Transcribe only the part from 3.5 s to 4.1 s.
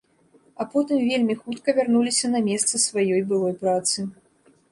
працы.